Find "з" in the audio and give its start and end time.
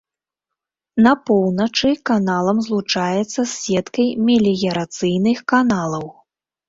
3.39-3.47